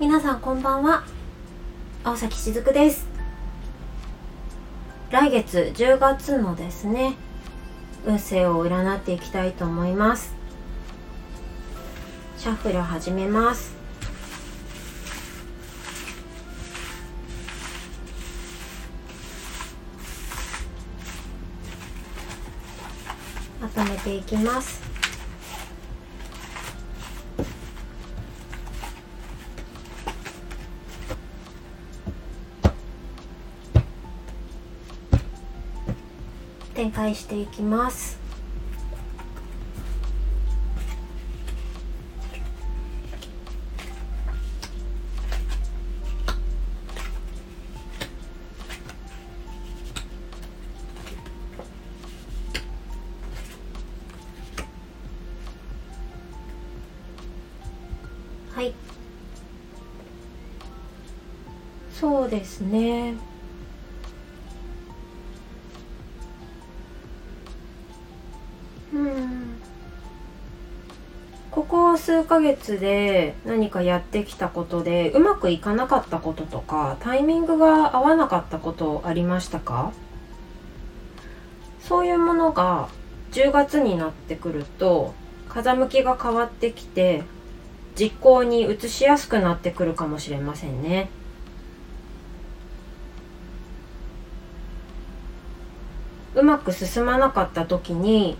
[0.00, 1.04] 皆さんこんばんは。
[2.02, 3.06] 青崎しずくです。
[5.12, 7.14] 来月10月のですね
[8.04, 10.34] 運勢を占っていきたいと思います。
[12.38, 13.72] シャッフル始めます。
[23.60, 24.80] まとめていきます。
[36.74, 38.19] 展開していきます。
[58.60, 58.74] はい。
[61.94, 63.14] そうですね。
[68.92, 69.56] うん。
[71.50, 79.92] ここ数ヶ月で何かやってきたことでうまくいかなかったこととかタイミングが合わなかったことありましたか？
[81.80, 82.90] そういうものが
[83.32, 85.14] 10月になってくると
[85.48, 87.22] 風向きが変わってきて
[87.98, 91.10] 実行に移しやすくなってくるかもしれませんね。
[96.34, 98.38] うまく進まなかった時に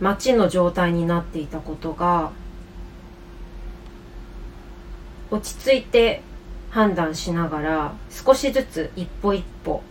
[0.00, 2.30] 待ちの状態になっていたことが
[5.30, 6.22] 落ち着いて
[6.70, 9.82] 判断しながら少しずつ一歩一歩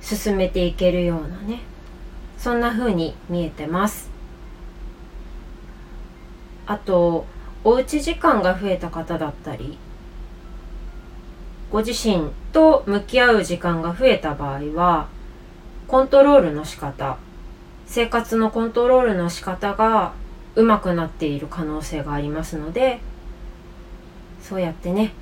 [0.00, 1.60] 進めていけるようなね
[2.38, 4.11] そんな風に見えてます
[6.66, 7.26] あと
[7.64, 9.78] おうち時間が増えた方だったり
[11.70, 15.08] ご自身と向き合う時間が増えた場合は
[15.88, 17.18] コントロールの仕方
[17.86, 20.12] 生活のコントロールの仕方が
[20.54, 23.00] うまくなっている可能性がありますので
[24.42, 25.12] そうやってね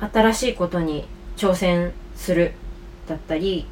[0.00, 2.52] 新しいことに挑戦する
[3.06, 3.66] だったり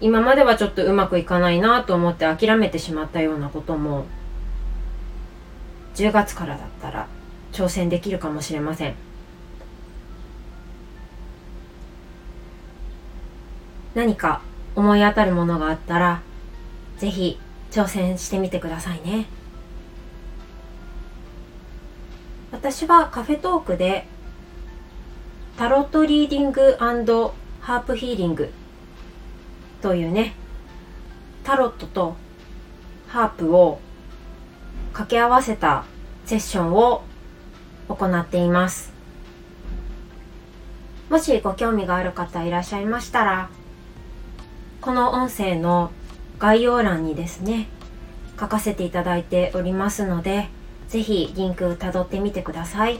[0.00, 4.04] 今まではちょっとうまくいかないなと思って諦めてしまったようなことも
[5.94, 7.06] 10月からだったら
[7.52, 8.94] 挑戦できるかもしれません。
[13.94, 14.40] 何か
[14.74, 16.22] 思い当たるものがあったら
[16.96, 17.38] ぜひ
[17.70, 19.26] 挑戦してみてくださいね。
[22.52, 24.06] 私はカフェトークで
[25.58, 28.50] タロットリーディングハープヒーリング
[29.82, 30.34] というね
[31.44, 32.16] タロットと
[33.08, 33.78] ハープを
[34.92, 35.84] 掛け合わせた
[36.26, 37.02] セッションを
[37.88, 38.92] 行っています。
[41.10, 43.50] もしご興味がある方いらっしゃいましたら
[44.80, 45.90] この音声の
[46.38, 47.68] 概要欄にですね
[48.40, 50.48] 書かせていただいておりますので
[50.88, 52.98] ぜひリンクたどってみてください。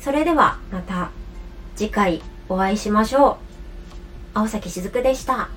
[0.00, 1.10] それではまた
[1.76, 3.36] 次回お会いしましょう。
[4.34, 5.48] 青崎しずくでした。